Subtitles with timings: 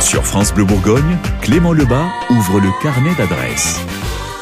[0.00, 3.84] Sur France Bleu Bourgogne, Clément Lebas ouvre le carnet d'adresses.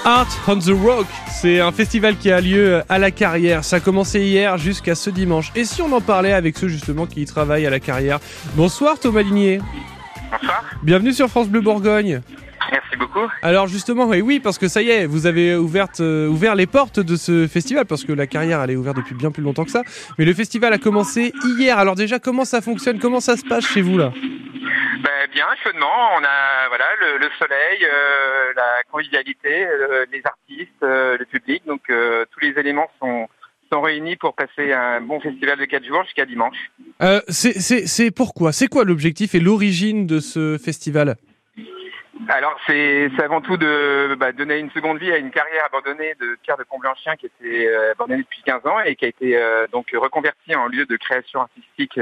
[0.04, 1.06] Art on the Rock,
[1.42, 3.64] c'est un festival qui a lieu à la carrière.
[3.64, 5.50] Ça a commencé hier jusqu'à ce dimanche.
[5.56, 8.20] Et si on en parlait avec ceux justement qui y travaillent à la carrière?
[8.54, 9.60] Bonsoir Thomas Ligné.
[10.30, 10.64] Bonsoir.
[10.84, 12.22] Bienvenue sur France Bleu Bourgogne.
[12.70, 13.26] Merci beaucoup.
[13.42, 16.66] Alors justement, oui, oui, parce que ça y est, vous avez ouverte, euh, ouvert les
[16.66, 19.64] portes de ce festival, parce que la carrière, elle est ouverte depuis bien plus longtemps
[19.64, 19.82] que ça.
[20.18, 21.78] Mais le festival a commencé hier.
[21.78, 22.98] Alors déjà, comment ça fonctionne?
[23.00, 24.12] Comment ça se passe chez vous là?
[25.38, 25.94] Bien, chaudement.
[26.16, 31.62] On a voilà le, le soleil, euh, la convivialité, euh, les artistes, euh, le public.
[31.66, 33.28] Donc tous les éléments sont
[33.70, 36.56] sont réunis pour passer un bon festival de 4 jours jusqu'à dimanche.
[37.28, 38.50] c'est- pourquoi?
[38.52, 41.16] C'est quoi l'objectif et l'origine de ce festival?
[42.30, 46.36] Alors c'est avant tout de bah, donner une seconde vie à une carrière abandonnée de
[46.42, 49.28] Pierre de Comblanchin qui était abandonnée depuis 15 ans et qui a été
[49.70, 51.98] donc reconvertie en lieu de création artistique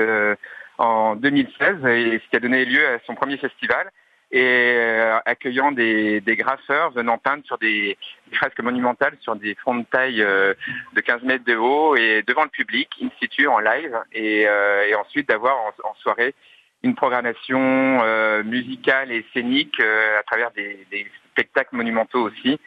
[0.79, 3.91] en 2016 et ce qui a donné lieu à son premier festival
[4.33, 7.97] et euh, accueillant des, des graffeurs venant peindre sur des,
[8.29, 10.55] des fresques monumentales sur des fonds de taille euh,
[10.95, 14.89] de 15 mètres de haut et devant le public, in situ, en live et, euh,
[14.89, 16.35] et ensuite d'avoir en, soirée
[16.83, 18.05] une programmation
[18.45, 22.61] musicale et scénique à travers des, des spectacles monumentaux aussi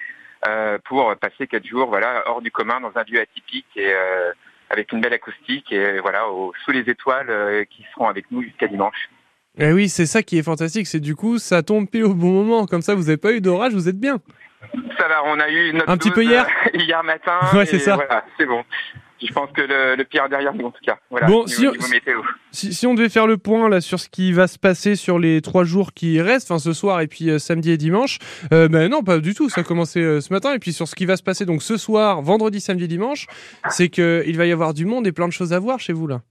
[0.83, 3.93] pour passer quatre jours voilà hors du commun dans un lieu atypique et
[4.69, 8.41] avec une belle acoustique et voilà au- sous les étoiles euh, qui seront avec nous
[8.43, 9.09] jusqu'à dimanche.
[9.57, 12.31] Eh oui, c'est ça qui est fantastique, c'est du coup, ça tombe pile au bon
[12.31, 12.65] moment.
[12.65, 14.19] Comme ça, vous n'avez pas eu d'orage, vous êtes bien.
[14.97, 17.39] Ça va, on a eu notre Un petit peu hier euh, hier matin.
[17.53, 17.95] Ouais, et c'est ça.
[17.95, 18.63] Voilà, c'est bon.
[19.21, 20.97] Je pense que le, le pire derrière nous en tout cas.
[21.09, 21.27] Voilà.
[21.27, 22.21] Bon, niveau, si on- niveau météo.
[22.51, 25.19] Si, si on devait faire le point là sur ce qui va se passer sur
[25.19, 28.19] les trois jours qui restent, enfin ce soir et puis euh, samedi et dimanche,
[28.53, 29.49] euh, ben non, pas du tout.
[29.49, 31.61] Ça a commencé euh, ce matin et puis sur ce qui va se passer donc
[31.63, 33.27] ce soir, vendredi, samedi, dimanche,
[33.69, 35.93] c'est que il va y avoir du monde et plein de choses à voir chez
[35.93, 36.21] vous là.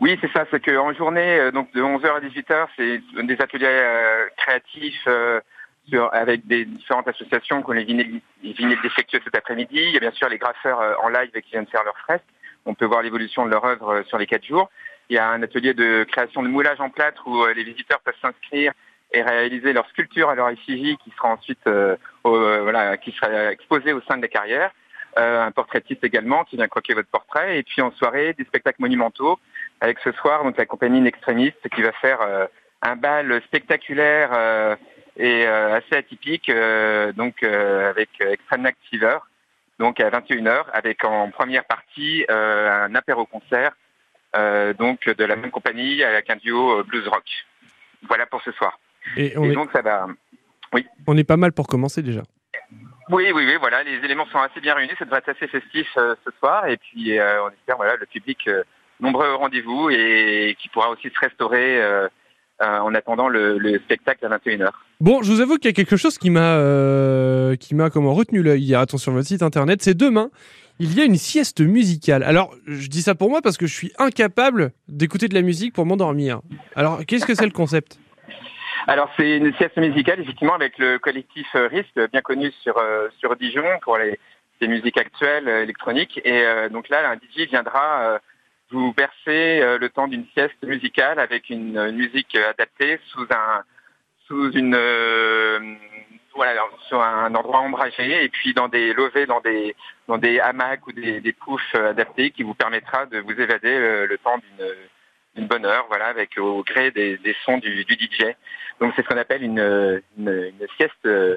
[0.00, 0.44] Oui, c'est ça.
[0.50, 5.40] C'est qu'en journée, donc de 11h à 18h, c'est des ateliers euh, créatifs euh,
[5.88, 9.76] sur, avec des différentes associations les vinyles, les vinyles défectueux cet après-midi.
[9.76, 12.24] Il y a bien sûr les graffeurs euh, en live qui viennent faire leurs fresques.
[12.66, 14.70] On peut voir l'évolution de leur œuvre euh, sur les quatre jours.
[15.10, 18.00] Il y a un atelier de création de moulage en plâtre où euh, les visiteurs
[18.00, 18.72] peuvent s'inscrire
[19.12, 23.94] et réaliser leur sculpture à leur effigie qui sera ensuite euh, voilà, qui sera exposée
[23.94, 24.70] au sein de la carrière.
[25.18, 27.58] Euh, un portraitiste également qui vient croquer votre portrait.
[27.58, 29.38] Et puis en soirée, des spectacles monumentaux
[29.80, 32.18] avec ce soir donc la compagnie Nextremis qui va faire
[32.82, 34.76] un bal spectaculaire
[35.18, 39.18] et euh, assez atypique euh, donc euh, avec Extreme Night Fever
[39.78, 43.72] donc à 21h avec en première partie un apéro concert
[44.36, 47.24] euh, donc de la même compagnie avec un duo blues rock.
[48.08, 48.78] Voilà pour ce soir.
[49.16, 50.06] Et on et est, donc ça va
[51.06, 52.22] on est pas mal pour commencer déjà.
[53.10, 55.88] oui, oui, oui, voilà, les éléments sont assez bien réunis, ça devrait être assez festif
[55.96, 58.62] euh, ce soir, et puis euh, on espère, voilà, le public euh,
[59.00, 61.80] nombreux au rendez-vous et qui pourra aussi se restaurer
[62.60, 64.70] en attendant le, le spectacle à 21h.
[65.00, 68.14] Bon, je vous avoue qu'il y a quelque chose qui m'a euh, qui m'a comment
[68.14, 68.80] retenu l'œil hier.
[68.80, 70.30] Attention sur votre site internet, c'est demain.
[70.80, 72.22] Il y a une sieste musicale.
[72.22, 75.72] Alors, je dis ça pour moi parce que je suis incapable d'écouter de la musique
[75.72, 76.40] pour m'endormir.
[76.76, 77.98] Alors, qu'est-ce que c'est le concept?
[78.86, 83.08] Alors c'est une sieste musicale, effectivement, avec le collectif euh, Risque, bien connu sur, euh,
[83.18, 84.18] sur Dijon pour les,
[84.60, 86.20] les musiques actuelles euh, électroniques.
[86.24, 88.18] Et euh, donc là, un DJ viendra euh,
[88.70, 93.62] vous bercer euh, le temps d'une sieste musicale avec une, musique adaptée sous un
[94.26, 95.74] sous une euh,
[96.34, 99.74] voilà sur un endroit ombragé et puis dans des levées dans des
[100.06, 104.06] dans des hamacs ou des, des couches adaptées qui vous permettra de vous évader euh,
[104.06, 104.38] le temps
[105.34, 108.34] d'une bonne heure voilà avec au gré des, des sons du, du DJ
[108.80, 111.36] donc c'est ce qu'on appelle une, une, une sieste euh,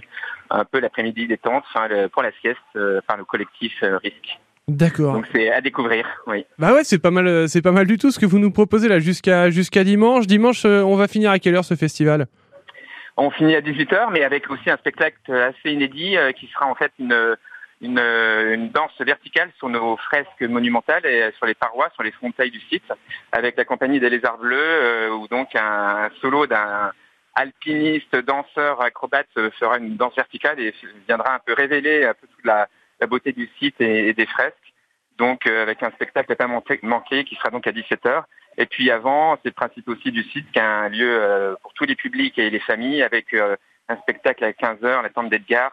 [0.49, 5.13] un peu l'après-midi détente enfin, pour la sieste euh, par le collectif euh, Risque D'accord.
[5.15, 7.97] donc c'est à découvrir oui Bah ouais, c'est pas mal, euh, c'est pas mal du
[7.97, 10.27] tout ce que vous nous proposez là jusqu'à jusqu'à dimanche.
[10.27, 12.27] Dimanche, euh, on va finir à quelle heure ce festival?
[13.17, 16.75] On finit à 18h, mais avec aussi un spectacle assez inédit euh, qui sera en
[16.75, 17.35] fait une,
[17.81, 22.51] une, une danse verticale sur nos fresques monumentales et sur les parois, sur les frontailles
[22.51, 22.91] du site,
[23.31, 26.91] avec la compagnie des Lézards Bleus, euh, où donc un solo d'un
[27.35, 29.27] alpiniste, danseur, acrobate
[29.59, 30.73] fera une danse verticale et
[31.07, 32.67] viendra un peu révéler un peu toute la,
[33.01, 34.55] la beauté du site et, des fresques.
[35.17, 38.23] Donc euh, avec un spectacle à pas manquer qui sera donc à 17h.
[38.57, 41.73] Et puis avant, c'est le principe aussi du site qui est un lieu euh, pour
[41.73, 43.55] tous les publics et les familles avec euh,
[43.89, 45.71] un spectacle à 15h, la tente d'Edgar,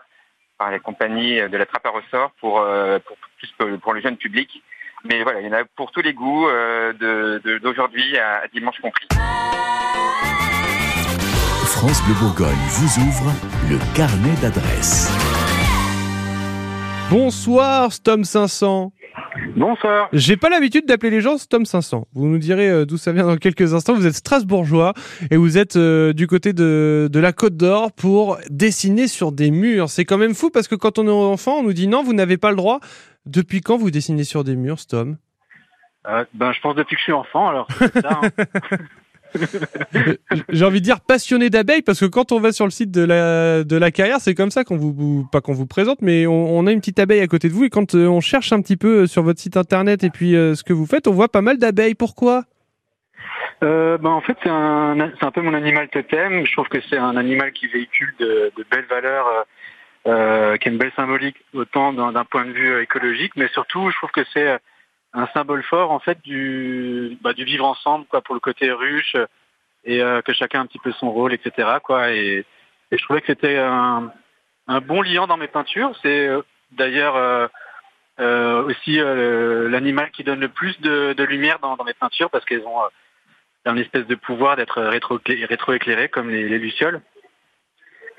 [0.59, 2.55] par la compagnie de la Trappe à ressort pour,
[3.07, 4.61] pour, plus pour, le jeune public.
[5.05, 8.81] Mais voilà, il y en a pour tous les goûts euh, d'aujourd'hui à, à dimanche
[8.81, 9.07] compris.
[11.65, 13.31] France Bleu Bourgogne vous ouvre
[13.71, 15.38] le carnet d'adresses.
[17.11, 18.93] Bonsoir, Stom 500.
[19.57, 20.09] Bonsoir.
[20.13, 22.07] J'ai pas l'habitude d'appeler les gens Tom 500.
[22.13, 23.95] Vous nous direz euh, d'où ça vient dans quelques instants.
[23.95, 24.93] Vous êtes strasbourgeois
[25.31, 29.51] et vous êtes euh, du côté de, de la Côte d'Or pour dessiner sur des
[29.51, 29.89] murs.
[29.89, 32.13] C'est quand même fou parce que quand on est enfant, on nous dit non, vous
[32.13, 32.81] n'avez pas le droit.
[33.27, 35.17] Depuis quand vous dessinez sur des murs, Tom
[36.07, 37.69] Euh, ben, je pense depuis que je suis enfant, alors.
[37.73, 38.45] ça, hein.
[40.49, 43.03] J'ai envie de dire passionné d'abeilles parce que quand on va sur le site de
[43.03, 46.67] la, de la carrière, c'est comme ça qu'on vous, pas qu'on vous présente, mais on,
[46.67, 48.77] a une petite abeille à côté de vous et quand euh, on cherche un petit
[48.77, 51.29] peu euh, sur votre site internet et puis euh, ce que vous faites, on voit
[51.29, 51.95] pas mal d'abeilles.
[51.95, 52.45] Pourquoi?
[53.63, 56.47] Euh, ben, en fait, c'est un, un peu mon animal totem.
[56.47, 59.43] Je trouve que c'est un animal qui véhicule de, belles valeurs, euh,
[60.07, 63.91] euh, qui a une belle symbolique, autant d'un point de vue euh, écologique, mais surtout,
[63.91, 64.59] je trouve que c'est euh,
[65.15, 69.17] un symbole fort, en fait, du, bah, du vivre ensemble, quoi, pour le côté ruche,
[69.85, 72.13] et euh, que chacun a un petit peu son rôle, etc., quoi.
[72.13, 72.45] Et,
[72.91, 74.13] et je trouvais que c'était un,
[74.67, 75.93] un bon liant dans mes peintures.
[76.03, 77.49] C'est euh, d'ailleurs euh,
[78.21, 82.31] euh, aussi euh, l'animal qui donne le plus de, de lumière dans, dans mes peintures,
[82.31, 82.89] parce qu'elles ont euh,
[83.65, 87.01] un espèce de pouvoir d'être rétro- rétro-éclairées comme les, les lucioles.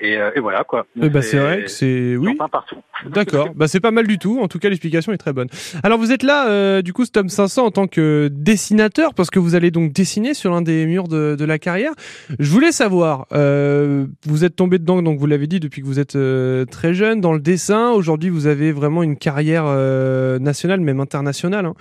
[0.00, 0.86] Et, euh, et voilà quoi.
[0.96, 2.36] Ben, c'est vrai que c'est oui.
[2.50, 2.76] partout.
[3.14, 4.40] D'accord, bah c'est pas mal du tout.
[4.40, 5.48] En tout cas, l'explication est très bonne.
[5.82, 9.38] Alors vous êtes là, euh, du coup, Tom 500 en tant que dessinateur, parce que
[9.38, 11.92] vous allez donc dessiner sur l'un des murs de, de la carrière.
[12.38, 15.98] Je voulais savoir, euh, vous êtes tombé dedans, donc vous l'avez dit depuis que vous
[15.98, 17.90] êtes euh, très jeune dans le dessin.
[17.92, 21.66] Aujourd'hui, vous avez vraiment une carrière euh, nationale, même internationale.
[21.66, 21.74] hein.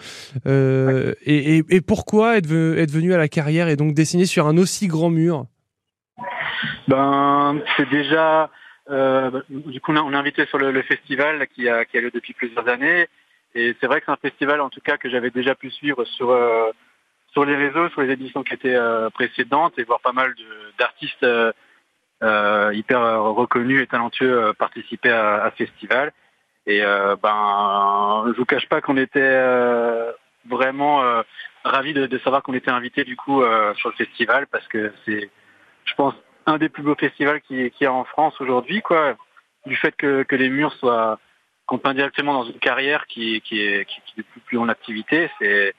[0.48, 4.26] Euh, et, et- et pourquoi être, ve- être venu à la carrière et donc dessiner
[4.26, 5.46] sur un aussi grand mur?
[6.88, 8.50] Ben, c'est déjà.
[8.90, 12.12] euh, du coup, on est invité sur le, le festival qui, a, qui a lieu
[12.12, 13.08] depuis plusieurs années.
[13.56, 16.06] Et c'est vrai que c'est un festival, en tout cas, que j'avais déjà pu suivre
[16.06, 16.72] sur, euh,
[17.32, 20.36] sur les réseaux, sur les éditions qui étaient euh, précédentes, et voir pas mal
[20.78, 21.52] d'artistes euh,
[22.22, 26.12] euh, hyper reconnus et talentueux euh, participer à, à ce festival.
[26.68, 26.82] Et
[27.24, 29.42] ben, je vous cache pas qu'on était
[30.48, 31.02] vraiment
[31.64, 33.42] ravis de, de savoir qu'on était invité du coup
[33.78, 35.32] sur le festival parce que c'est,
[35.86, 36.14] je pense,
[36.50, 39.16] un des plus beaux festivals qui qu'il y a en France aujourd'hui, quoi.
[39.66, 41.20] Du fait que, que les murs soient
[41.66, 45.30] qu'on peint directement dans une carrière qui, qui est qui, qui plus, plus en activité,
[45.40, 45.74] c'est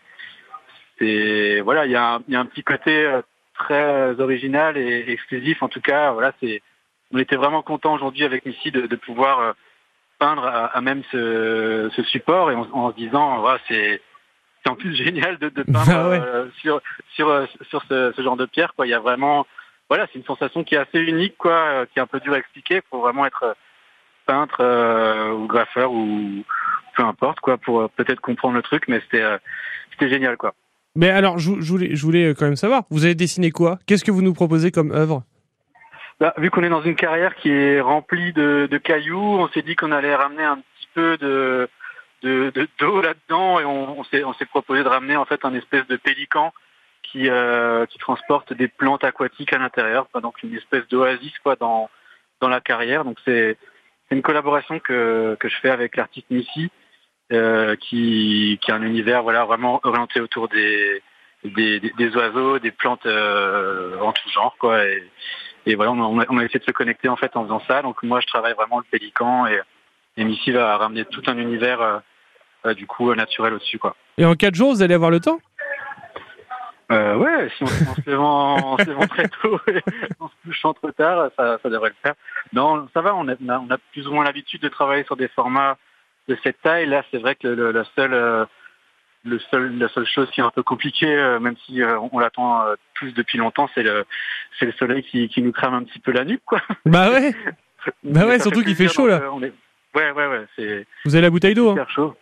[0.99, 3.23] c'est voilà, il y, a un- il y a un petit côté euh,
[3.55, 5.63] très original et exclusif.
[5.63, 6.63] En tout cas, voilà, c'est
[7.13, 9.53] on était vraiment content aujourd'hui avec Missy de, de pouvoir euh,
[10.19, 14.01] peindre à, à même ce, ce support et en, en se disant voilà, c'est
[14.63, 16.21] c'est en plus génial de, de peindre Ah ouais.
[16.21, 16.81] euh, sur
[17.15, 18.87] sur sur ce, ce genre de pierre quoi.
[18.87, 19.47] Il y a vraiment
[19.91, 22.33] voilà, c'est une sensation qui est assez unique quoi, euh, qui est un peu dur
[22.33, 22.81] à expliquer.
[22.91, 23.55] Faut vraiment être euh,
[24.25, 26.43] peintre euh, ou graffeur ou
[26.97, 29.37] peu importe quoi pour peut-être comprendre le truc, mais c'était euh,
[29.93, 30.55] c'était génial quoi.
[30.97, 33.79] Mais alors, je, je voulais, je voulais quand même savoir, vous avez dessiné quoi?
[33.87, 35.23] Qu'est-ce que vous nous proposez comme œuvre?
[36.19, 39.63] Bah, vu qu'on est dans une carrière qui est remplie de, de cailloux, on s'est
[39.63, 41.69] dit qu'on allait ramener un petit peu de
[42.23, 45.45] de de- d'eau là-dedans et on, on s'est on s'est proposé de ramener en fait
[45.45, 46.53] un espèce de pélican
[47.11, 51.91] qui euh, qui transporte des plantes aquatiques à l'intérieur, donc une espèce d'oasis quoi dans
[52.41, 53.05] dans la carrière.
[53.05, 53.57] Donc c'est
[54.11, 56.71] une collaboration que que je fais avec l'artiste Missy,
[57.33, 61.03] euh, qui qui a un univers voilà vraiment orienté autour des
[61.43, 64.85] des, des, oiseaux, des plantes euh, en tout genre quoi.
[65.67, 67.83] Et, voilà, on a, on a essayé de se connecter en fait en faisant ça.
[67.83, 69.61] Donc moi, je travaille vraiment le pélican et,
[70.23, 72.03] Missy va ramener tout un univers
[72.77, 73.81] du coup naturel au-dessus.
[74.19, 75.39] Et en quatre jours, vous allez avoir le temps?
[76.91, 79.81] Euh, ouais, si on, on se levant, en se levant très tôt et
[80.19, 82.15] en se couchant trop tard, ça, ça devrait le faire.
[82.53, 85.17] Non, ça va, on a, on a, on plus ou moins l'habitude de travailler sur
[85.17, 85.77] des formats
[86.29, 86.87] de cette taille.
[86.87, 88.45] Là, c'est vrai que le, le, seul, euh,
[89.25, 92.19] le seul, la seule chose qui est un peu compliquée, euh, même si euh, on
[92.19, 94.05] l'attend tous depuis longtemps, c'est le,
[94.59, 96.61] c'est le soleil qui, qui nous crame un petit peu la nuque, quoi.
[96.87, 97.35] Bah ouais
[98.05, 99.23] Bah ouais, surtout qu'il fait chaud, là.
[99.33, 99.53] on est-
[99.95, 102.15] Ouais, ouais, ouais, c'est Vous avez la bouteille d'eau hein chaud.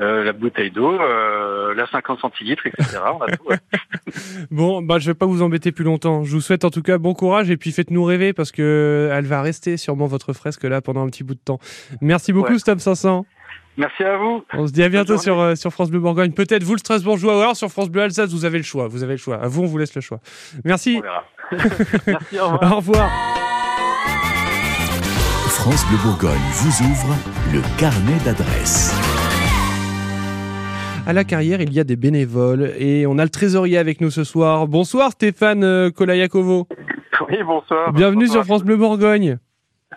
[0.00, 2.98] Euh, la bouteille d'eau, euh, la 50 centilitres, etc.
[3.14, 3.58] On a tout, ouais.
[4.50, 6.24] Bon, bah je vais pas vous embêter plus longtemps.
[6.24, 9.26] Je vous souhaite en tout cas bon courage et puis faites-nous rêver parce que elle
[9.26, 11.58] va rester sûrement votre fresque là pendant un petit bout de temps.
[12.00, 12.58] Merci beaucoup Ouais.
[12.58, 13.26] Stop 500.
[13.76, 14.44] Merci à vous.
[14.52, 16.32] On se dit à bientôt sur, euh, sur France Bleu Bourgogne.
[16.32, 18.88] Peut-être vous le Strasbourgeois ou alors sur France Bleu Alsace, vous avez le choix.
[18.88, 19.36] Vous avez le choix.
[19.36, 20.20] À vous, on vous laisse le choix.
[20.64, 20.98] Merci.
[20.98, 21.24] On verra.
[22.06, 22.72] Merci, au revoir.
[22.72, 23.10] Au revoir.
[25.48, 27.14] France Bleu Bourgogne vous ouvre
[27.52, 28.94] le carnet d'adresses.
[31.06, 34.10] À la carrière, il y a des bénévoles et on a le trésorier avec nous
[34.10, 34.68] ce soir.
[34.68, 36.68] Bonsoir Stéphane euh, Kolayakovo.
[37.28, 37.92] Oui, bonsoir.
[37.92, 38.44] Bienvenue Bonsoir.
[38.44, 39.38] sur France Bleu Bourgogne.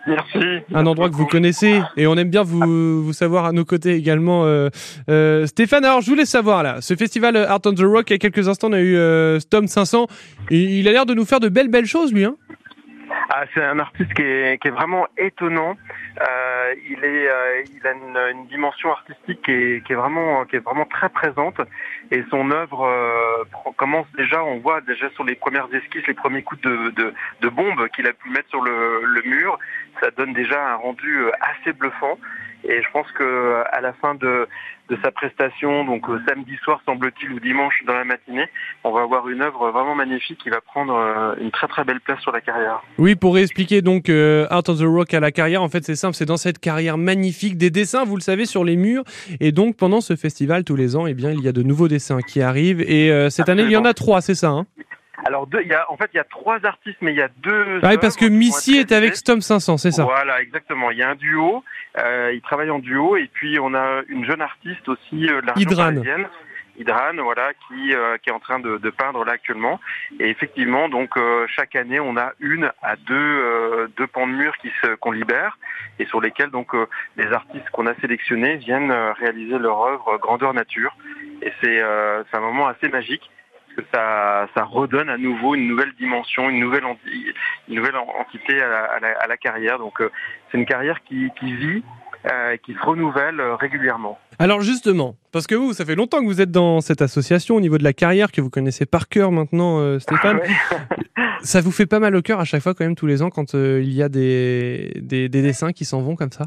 [0.08, 0.38] Merci.
[0.74, 3.94] Un endroit que vous connaissez et on aime bien vous, vous savoir à nos côtés
[3.94, 4.44] également.
[4.44, 4.68] euh,
[5.08, 8.16] euh, Stéphane, alors je voulais savoir là, ce festival Art on the Rock, il y
[8.16, 10.06] a quelques instants, on a eu euh, Tom 500
[10.50, 12.24] et il a l'air de nous faire de belles belles choses lui.
[12.24, 12.36] Hein?
[13.36, 15.76] Ah, c'est un artiste qui est, vraiment étonnant.
[16.20, 20.44] Euh, euh, il a une, dimension artistique qui est, vraiment,
[20.88, 21.60] très présente.
[22.12, 23.42] Et son œuvre euh,
[23.76, 28.06] commence déjà, on voit déjà sur les premières esquisses, les premiers coups de, bombe qu'il
[28.06, 29.58] a pu mettre sur le, le mur.
[30.00, 32.18] Ça donne déjà un rendu assez bluffant.
[32.66, 34.48] Et je pense que à la fin de,
[34.88, 38.46] de sa prestation, donc euh, samedi soir semble-t-il ou dimanche dans la matinée,
[38.84, 42.00] on va avoir une œuvre vraiment magnifique qui va prendre euh, une très très belle
[42.00, 42.82] place sur la carrière.
[42.98, 45.94] Oui, pour expliquer donc euh, Art of the Rock à la carrière, en fait c'est
[45.94, 49.04] simple, c'est dans cette carrière magnifique des dessins, vous le savez, sur les murs.
[49.40, 51.88] Et donc pendant ce festival tous les ans, eh bien il y a de nouveaux
[51.88, 52.80] dessins qui arrivent.
[52.80, 53.62] Et euh, cette Absolument.
[53.62, 54.66] année il y en a trois, c'est ça hein?
[55.24, 57.22] Alors, deux, il y a, en fait, il y a trois artistes, mais il y
[57.22, 57.80] a deux.
[57.82, 60.04] Ah oui, parce que Missy est avec Stom 500, c'est ça?
[60.04, 60.90] Voilà, exactement.
[60.90, 61.62] Il y a un duo.
[61.98, 65.46] Euh, ils travaillent en duo, et puis on a une jeune artiste aussi euh, de
[65.46, 66.26] la région parisienne.
[66.78, 69.80] Idran, voilà, qui, euh, qui est en train de, de, peindre là actuellement.
[70.18, 74.32] Et effectivement, donc euh, chaque année, on a une à deux, euh, deux pans de
[74.32, 75.58] mur qui se qu'on libère
[75.98, 80.18] et sur lesquels donc euh, les artistes qu'on a sélectionnés viennent euh, réaliser leur œuvre
[80.18, 80.96] grandeur nature.
[81.42, 81.82] Et c'est
[82.30, 83.30] c'est un moment assez magique
[83.74, 86.84] que ça, ça redonne à nouveau une nouvelle dimension, une nouvelle,
[87.68, 89.78] une nouvelle entité à la, à la, à la carrière.
[89.78, 90.10] Donc euh,
[90.50, 91.82] c'est une carrière qui, qui vit,
[92.26, 94.18] euh, qui se renouvelle euh, régulièrement.
[94.38, 97.60] Alors justement, parce que vous, ça fait longtemps que vous êtes dans cette association au
[97.60, 100.40] niveau de la carrière, que vous connaissez par cœur maintenant, euh, Stéphane.
[101.40, 103.30] Ça vous fait pas mal au cœur à chaque fois quand même tous les ans
[103.30, 106.46] quand il y a des, des, des dessins qui s'en vont comme ça?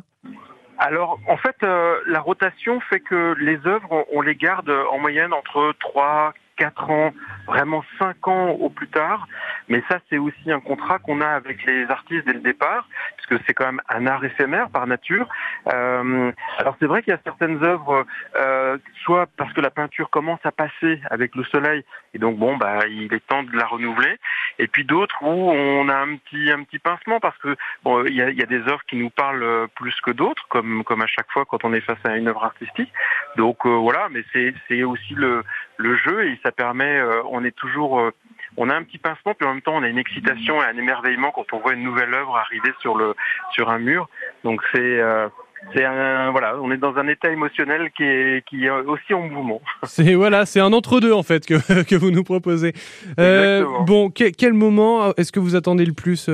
[0.79, 4.99] Alors, en fait, euh, la rotation fait que les œuvres, on, on les garde en
[4.99, 7.13] moyenne entre 3, 4 ans,
[7.47, 9.27] vraiment 5 ans au plus tard.
[9.69, 12.87] Mais ça, c'est aussi un contrat qu'on a avec les artistes dès le départ,
[13.17, 15.27] puisque c'est quand même un art éphémère par nature.
[15.73, 20.09] Euh, alors c'est vrai qu'il y a certaines œuvres, euh, soit parce que la peinture
[20.09, 23.65] commence à passer avec le soleil, et donc bon, bah, il est temps de la
[23.65, 24.17] renouveler.
[24.59, 28.15] Et puis d'autres où on a un petit, un petit pincement parce que bon, il
[28.15, 31.07] y a, y a des œuvres qui nous parlent plus que d'autres, comme, comme à
[31.07, 32.91] chaque fois quand on est face à une œuvre artistique.
[33.35, 35.43] Donc euh, voilà, mais c'est aussi le,
[35.77, 38.11] le jeu et ça permet, euh, on est toujours, euh,
[38.57, 40.77] on a un petit pincement, puis en même temps on a une excitation et un
[40.77, 43.15] émerveillement quand on voit une nouvelle œuvre arriver sur le
[43.51, 44.09] sur un mur.
[44.43, 45.27] Donc c'est euh,
[45.75, 49.21] c'est un voilà, on est dans un état émotionnel qui est qui est aussi en
[49.21, 49.61] mouvement.
[49.83, 52.73] C'est voilà, c'est un entre deux en fait que que vous nous proposez.
[53.19, 56.29] Euh, bon, que, quel moment est-ce que vous attendez le plus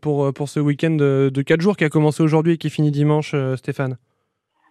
[0.00, 2.90] pour pour ce week-end de, de 4 jours qui a commencé aujourd'hui et qui finit
[2.90, 3.96] dimanche, Stéphane?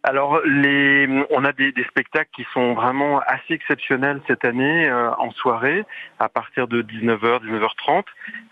[0.03, 5.29] Alors, les, on a des, spectacles qui sont vraiment assez exceptionnels cette année euh, en
[5.31, 5.85] soirée,
[6.17, 8.03] à partir de 19h, 19h30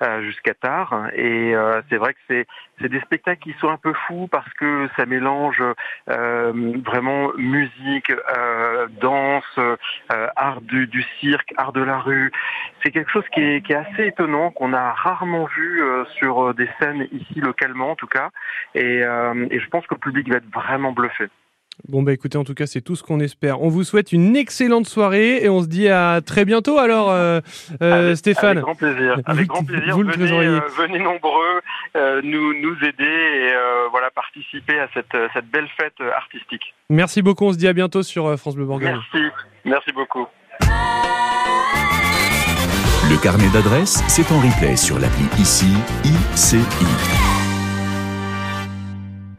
[0.03, 1.07] euh, jusqu'à tard.
[1.15, 2.19] Et euh, c'est vrai que
[2.79, 5.63] c'est des spectacles qui sont un peu fous parce que ça mélange
[6.09, 9.59] euh, vraiment musique, euh, danse,
[10.35, 12.31] art du, cirque, art de la rue.
[12.83, 15.81] C'est quelque chose qui est, assez étonnant qu'on a rarement vu
[16.17, 18.29] sur des scènes ici localement en tout cas.
[18.75, 21.29] Et je pense que le public va être vraiment bluffé.
[21.87, 23.61] Bon bah écoutez, en tout cas c'est tout ce qu'on espère.
[23.61, 27.39] On vous souhaite une excellente soirée et on se dit à très bientôt alors euh,
[27.81, 28.57] euh, avec, Stéphane.
[28.57, 29.17] Avec grand plaisir.
[29.25, 29.95] Avec vous, grand plaisir.
[29.95, 31.61] Vous venez, euh, venez nombreux
[31.95, 36.73] euh, nous, nous aider et euh, voilà participer à cette, cette belle fête artistique.
[36.89, 38.99] Merci beaucoup, on se dit à bientôt sur France Bleu Bourgogne.
[39.13, 39.27] Merci,
[39.65, 40.27] merci beaucoup.
[43.09, 47.38] Le carnet d'adresses, c'est en replay sur l'appli ICI, ICI.